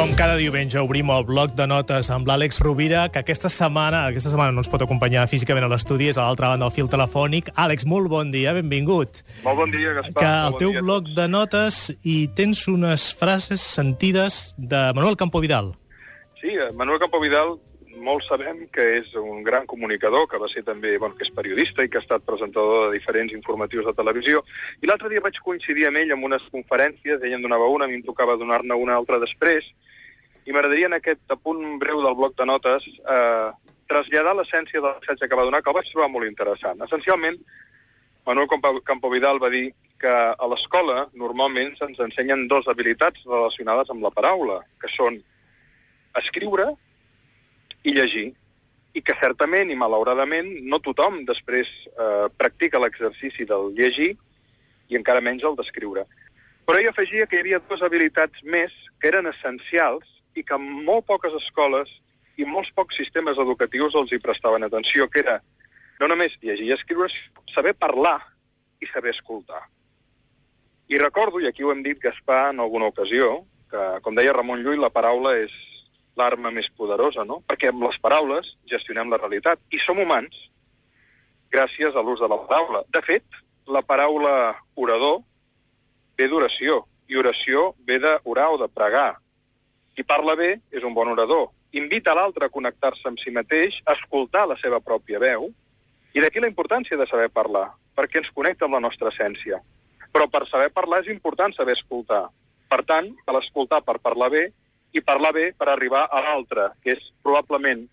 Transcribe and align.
Com 0.00 0.14
cada 0.16 0.38
diumenge 0.40 0.80
obrim 0.80 1.10
el 1.12 1.26
bloc 1.28 1.50
de 1.52 1.66
notes 1.68 2.08
amb 2.08 2.24
l'Àlex 2.24 2.56
Rovira, 2.64 3.02
que 3.12 3.20
aquesta 3.20 3.50
setmana 3.52 4.06
aquesta 4.08 4.30
setmana 4.32 4.54
no 4.56 4.62
ens 4.62 4.70
pot 4.72 4.80
acompanyar 4.80 5.26
físicament 5.28 5.66
a 5.66 5.68
l'estudi, 5.68 6.06
és 6.08 6.16
a 6.16 6.24
l'altra 6.24 6.48
banda 6.48 6.64
del 6.64 6.72
fil 6.72 6.88
telefònic. 6.88 7.50
Àlex, 7.52 7.84
molt 7.84 8.08
bon 8.08 8.30
dia, 8.32 8.54
benvingut. 8.56 9.20
Molt 9.44 9.58
bon 9.60 9.74
dia, 9.74 9.92
Gaspar. 9.98 10.16
Que 10.16 10.30
al 10.30 10.54
Molt 10.54 10.62
teu 10.62 10.70
bon 10.70 10.78
dia 10.78 10.84
bloc 10.86 11.10
de 11.18 11.26
notes 11.28 11.82
hi 12.00 12.14
tens 12.32 12.62
unes 12.72 13.10
frases 13.12 13.60
sentides 13.60 14.54
de 14.56 14.86
Manuel 14.96 15.20
Campo 15.20 15.42
Vidal. 15.44 15.74
Sí, 16.40 16.54
eh, 16.54 16.70
Manuel 16.72 17.02
Campovidal, 17.02 17.58
molts 18.00 18.30
sabem 18.32 18.64
que 18.72 18.86
és 19.02 19.12
un 19.20 19.44
gran 19.44 19.66
comunicador, 19.68 20.24
que 20.30 20.40
va 20.40 20.48
ser 20.48 20.64
també, 20.64 20.94
bueno, 20.96 21.18
que 21.18 21.28
és 21.28 21.34
periodista 21.36 21.84
i 21.84 21.92
que 21.92 22.00
ha 22.00 22.06
estat 22.06 22.24
presentador 22.24 22.86
de 22.86 22.96
diferents 22.96 23.36
informatius 23.36 23.84
de 23.84 23.92
televisió. 24.00 24.40
I 24.80 24.88
l'altre 24.88 25.12
dia 25.12 25.20
vaig 25.20 25.36
coincidir 25.44 25.90
amb 25.90 26.00
ell 26.00 26.16
en 26.16 26.24
unes 26.24 26.48
conferències, 26.48 27.20
ell 27.20 27.36
en 27.36 27.44
donava 27.44 27.68
una, 27.68 27.84
a 27.84 27.92
mi 27.92 28.00
em 28.00 28.06
tocava 28.06 28.40
donar-ne 28.40 28.80
una 28.80 28.96
altra 28.96 29.20
després, 29.20 29.68
i 30.46 30.52
m'agradaria 30.52 30.88
en 30.90 30.96
aquest 30.96 31.20
apunt 31.34 31.78
breu 31.82 32.00
del 32.02 32.16
bloc 32.18 32.36
de 32.38 32.46
notes 32.48 32.86
eh, 32.88 33.50
traslladar 33.90 34.34
l'essència 34.38 34.80
del 34.80 34.96
missatge 35.00 35.28
que 35.28 35.36
va 35.38 35.44
donar, 35.44 35.62
que 35.62 35.70
el 35.70 35.76
vaig 35.76 35.88
trobar 35.90 36.08
molt 36.10 36.26
interessant. 36.28 36.80
Essencialment, 36.86 37.38
Manuel 38.26 38.48
Campo- 38.48 38.80
Campovidal 38.86 39.40
va 39.42 39.50
dir 39.50 39.70
que 40.00 40.10
a 40.10 40.46
l'escola 40.48 41.08
normalment 41.12 41.74
se'ns 41.76 41.98
ensenyen 42.00 42.46
dues 42.48 42.68
habilitats 42.70 43.20
relacionades 43.26 43.90
amb 43.92 44.04
la 44.06 44.12
paraula, 44.14 44.60
que 44.80 44.88
són 44.88 45.18
escriure 46.16 46.70
i 47.84 47.92
llegir, 47.96 48.30
i 48.94 49.02
que 49.06 49.14
certament 49.20 49.70
i 49.70 49.76
malauradament 49.78 50.48
no 50.66 50.80
tothom 50.82 51.20
després 51.28 51.68
eh, 51.90 52.26
practica 52.36 52.80
l'exercici 52.82 53.44
del 53.46 53.70
llegir 53.76 54.16
i 54.90 54.96
encara 54.98 55.22
menys 55.22 55.44
el 55.46 55.54
d'escriure. 55.58 56.06
Però 56.66 56.78
ell 56.78 56.88
afegia 56.90 57.26
que 57.26 57.38
hi 57.38 57.44
havia 57.44 57.60
dues 57.68 57.82
habilitats 57.86 58.42
més 58.42 58.74
que 58.98 59.08
eren 59.12 59.30
essencials 59.30 60.06
i 60.36 60.44
que 60.46 60.58
molt 60.60 61.06
poques 61.08 61.34
escoles 61.38 61.90
i 62.38 62.46
molts 62.48 62.70
pocs 62.76 62.96
sistemes 62.96 63.38
educatius 63.38 63.96
els 63.98 64.12
hi 64.12 64.20
prestaven 64.22 64.64
atenció, 64.64 65.08
que 65.08 65.24
era 65.24 65.40
no 66.00 66.08
només 66.08 66.38
llegir 66.40 66.70
i 66.70 66.74
escriure, 66.76 67.10
saber 67.52 67.74
parlar 67.76 68.18
i 68.80 68.88
saber 68.88 69.12
escoltar. 69.12 69.60
I 70.90 70.98
recordo, 70.98 71.40
i 71.40 71.46
aquí 71.46 71.62
ho 71.62 71.72
hem 71.72 71.82
dit, 71.84 72.00
Gaspar, 72.02 72.50
en 72.54 72.62
alguna 72.64 72.88
ocasió, 72.90 73.44
que, 73.70 73.82
com 74.02 74.16
deia 74.16 74.32
Ramon 74.34 74.64
Llull, 74.64 74.80
la 74.82 74.90
paraula 74.90 75.36
és 75.38 75.52
l'arma 76.18 76.50
més 76.50 76.68
poderosa, 76.76 77.24
no? 77.24 77.40
Perquè 77.46 77.70
amb 77.70 77.84
les 77.86 77.98
paraules 78.02 78.54
gestionem 78.70 79.12
la 79.12 79.20
realitat. 79.20 79.60
I 79.70 79.78
som 79.78 80.00
humans 80.02 80.48
gràcies 81.54 81.94
a 81.94 82.02
l'ús 82.02 82.22
de 82.22 82.28
la 82.30 82.40
paraula. 82.48 82.82
De 82.90 83.02
fet, 83.06 83.26
la 83.70 83.82
paraula 83.86 84.56
orador 84.74 85.20
ve 86.18 86.26
d'oració, 86.28 86.82
i 87.10 87.18
oració 87.18 87.70
ve 87.86 87.98
d'orar 88.02 88.50
o 88.54 88.58
de 88.60 88.68
pregar. 88.70 89.18
Qui 90.00 90.06
parla 90.08 90.32
bé 90.32 90.54
és 90.72 90.84
un 90.88 90.94
bon 90.96 91.10
orador. 91.12 91.50
Invita 91.76 92.14
l'altre 92.16 92.46
a 92.46 92.52
connectar-se 92.52 93.04
amb 93.10 93.18
si 93.20 93.28
mateix, 93.36 93.74
a 93.84 93.92
escoltar 93.92 94.46
la 94.48 94.54
seva 94.56 94.78
pròpia 94.80 95.18
veu, 95.20 95.42
i 96.16 96.22
d'aquí 96.24 96.40
la 96.40 96.48
importància 96.48 96.96
de 96.96 97.04
saber 97.10 97.26
parlar, 97.28 97.66
perquè 97.98 98.22
ens 98.22 98.30
connecta 98.32 98.64
amb 98.64 98.78
la 98.78 98.80
nostra 98.80 99.10
essència. 99.12 99.58
Però 100.08 100.24
per 100.32 100.46
saber 100.48 100.70
parlar 100.72 101.02
és 101.02 101.10
important 101.12 101.52
saber 101.52 101.74
escoltar. 101.76 102.22
Per 102.72 102.80
tant, 102.88 103.10
cal 103.26 103.42
escoltar 103.42 103.82
per 103.84 103.98
parlar 104.00 104.30
bé 104.32 104.46
i 104.96 105.04
parlar 105.04 105.34
bé 105.36 105.44
per 105.52 105.68
arribar 105.68 106.06
a 106.08 106.24
l'altre, 106.24 106.70
que 106.80 106.96
és 106.96 107.12
probablement 107.20 107.84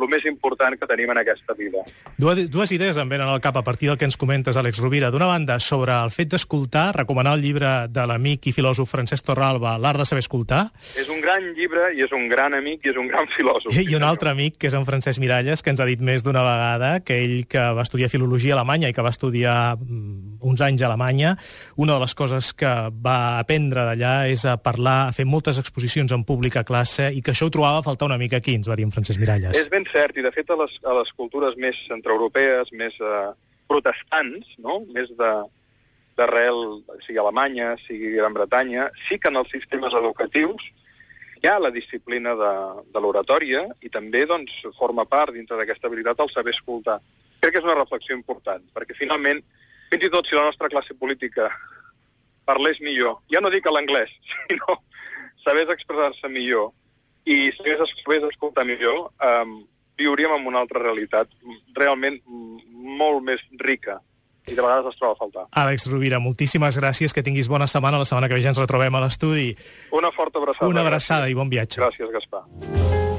el 0.00 0.10
més 0.10 0.24
important 0.26 0.76
que 0.78 0.88
tenim 0.90 1.10
en 1.12 1.20
aquesta 1.20 1.54
vida. 1.58 1.84
Dues, 2.18 2.48
dues 2.50 2.72
idees 2.74 2.98
em 3.00 3.08
venen 3.08 3.28
al 3.30 3.40
cap 3.44 3.56
a 3.56 3.64
partir 3.66 3.90
del 3.90 3.98
que 3.98 4.08
ens 4.08 4.18
comentes, 4.20 4.56
Àlex 4.56 4.80
Rovira. 4.82 5.10
D'una 5.14 5.28
banda, 5.30 5.58
sobre 5.62 5.94
el 5.94 6.10
fet 6.14 6.32
d'escoltar, 6.34 6.88
recomanar 6.96 7.36
el 7.38 7.44
llibre 7.44 7.72
de 7.90 8.06
l'amic 8.10 8.48
i 8.50 8.54
filòsof 8.56 8.90
Francesc 8.90 9.26
Torralba, 9.26 9.76
L'art 9.78 10.02
de 10.02 10.08
saber 10.08 10.24
escoltar, 10.24 10.64
És 10.98 11.08
un 11.10 11.20
gran 11.20 11.44
llibre 11.56 11.90
i 11.94 12.02
és 12.04 12.12
un 12.12 12.28
gran 12.28 12.54
amic 12.54 12.86
i 12.86 12.92
és 12.92 12.98
un 13.00 13.08
gran 13.08 13.28
filòsof. 13.30 13.72
I, 13.74 13.86
I 13.90 13.98
un 13.98 14.06
altre 14.06 14.30
amic, 14.30 14.58
que 14.58 14.68
és 14.70 14.76
en 14.76 14.86
Francesc 14.86 15.20
Miralles, 15.22 15.62
que 15.62 15.72
ens 15.74 15.80
ha 15.80 15.88
dit 15.88 16.00
més 16.00 16.24
d'una 16.24 16.42
vegada 16.44 16.98
que 17.04 17.18
ell, 17.22 17.36
que 17.50 17.64
va 17.76 17.84
estudiar 17.86 18.10
filologia 18.12 18.54
a 18.54 18.60
Alemanya 18.60 18.90
i 18.90 18.96
que 18.96 19.04
va 19.04 19.12
estudiar 19.14 19.76
mm, 19.78 20.13
uns 20.46 20.62
anys 20.64 20.82
a 20.82 20.88
Alemanya, 20.90 21.34
una 21.76 21.96
de 21.96 22.04
les 22.04 22.14
coses 22.14 22.52
que 22.56 22.72
va 23.04 23.38
aprendre 23.40 23.86
d'allà 23.88 24.14
és 24.32 24.44
a 24.48 24.56
parlar, 24.60 25.08
a 25.08 25.16
fer 25.16 25.26
moltes 25.28 25.58
exposicions 25.62 26.12
en 26.12 26.24
públic 26.28 26.58
a 26.60 26.64
classe 26.68 27.10
i 27.12 27.22
que 27.24 27.34
això 27.34 27.48
ho 27.48 27.54
trobava 27.54 27.80
a 27.80 27.86
faltar 27.86 28.08
una 28.10 28.20
mica 28.20 28.38
aquí, 28.42 28.54
ens 28.54 28.68
va 28.70 28.76
dir 28.78 28.86
en 28.86 28.94
Francesc 28.94 29.20
Miralles. 29.20 29.56
És 29.58 29.70
ben 29.72 29.88
cert, 29.90 30.16
i 30.16 30.24
de 30.24 30.32
fet 30.34 30.50
a 30.50 30.60
les, 30.60 30.78
a 30.84 30.94
les 31.00 31.10
cultures 31.16 31.58
més 31.60 31.80
centreeuropees, 31.88 32.72
més 32.76 32.96
eh, 33.00 33.26
protestants, 33.68 34.56
no? 34.58 34.82
més 34.94 35.12
de 35.18 35.34
d'arrel, 36.14 36.84
sigui 37.02 37.18
Alemanya, 37.18 37.74
sigui 37.88 38.12
Gran 38.14 38.34
Bretanya, 38.36 38.88
sí 39.08 39.18
que 39.18 39.32
en 39.32 39.40
els 39.40 39.50
sistemes 39.50 39.94
educatius 39.98 40.62
hi 41.42 41.48
ha 41.50 41.58
la 41.60 41.72
disciplina 41.74 42.36
de, 42.38 42.52
de 42.94 43.02
l'oratòria 43.02 43.64
i 43.84 43.90
també 43.92 44.24
doncs, 44.30 44.62
forma 44.78 45.04
part 45.10 45.34
dintre 45.34 45.58
d'aquesta 45.58 45.90
habilitat 45.90 46.22
el 46.22 46.30
saber 46.32 46.54
escoltar. 46.54 47.00
Crec 47.42 47.52
que 47.52 47.60
és 47.60 47.66
una 47.66 47.76
reflexió 47.76 48.16
important, 48.16 48.62
perquè 48.72 48.96
finalment, 48.96 49.42
fins 49.94 50.08
i 50.08 50.10
tot 50.10 50.26
si 50.26 50.34
la 50.34 50.46
nostra 50.48 50.68
classe 50.68 50.94
política 50.98 51.48
parlés 52.44 52.80
millor, 52.82 53.20
ja 53.32 53.40
no 53.40 53.52
dic 53.52 53.66
a 53.66 53.72
l'anglès, 53.72 54.10
sinó 54.48 54.80
sabés 55.44 55.70
expressar-se 55.70 56.28
millor 56.32 56.72
i 57.24 57.52
sabés, 57.56 57.94
escoltar 58.28 58.66
millor, 58.68 59.12
eh, 59.22 59.44
viuríem 59.96 60.34
en 60.34 60.48
una 60.50 60.64
altra 60.64 60.82
realitat 60.82 61.30
realment 61.76 62.18
molt 62.26 63.22
més 63.24 63.40
rica 63.62 64.00
i 64.44 64.52
de 64.52 64.60
vegades 64.60 64.90
es 64.90 64.98
troba 64.98 65.14
a 65.14 65.20
faltar. 65.22 65.46
Àlex 65.56 65.86
Rovira, 65.88 66.18
moltíssimes 66.20 66.76
gràcies, 66.76 67.14
que 67.16 67.24
tinguis 67.24 67.48
bona 67.48 67.64
setmana. 67.70 68.02
La 68.02 68.04
setmana 68.04 68.28
que 68.28 68.36
ve 68.36 68.44
ja 68.44 68.52
ens 68.52 68.60
retrobem 68.60 68.92
a 68.92 69.00
l'estudi. 69.06 69.54
Una 69.96 70.12
forta 70.12 70.42
abraçada. 70.42 70.68
Una 70.68 70.84
abraçada 70.84 71.24
gràcies. 71.24 71.38
i 71.38 71.40
bon 71.40 71.54
viatge. 71.54 71.80
Gràcies, 71.80 72.12
Gaspar. 72.12 73.13